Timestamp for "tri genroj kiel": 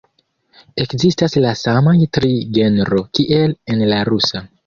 2.17-3.55